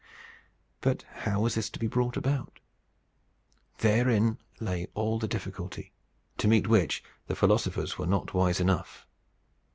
[0.79, 2.59] But how was this to be brought about?
[3.81, 5.93] Therein lay all the difficulty
[6.39, 9.05] to meet which the philosophers were not wise enough.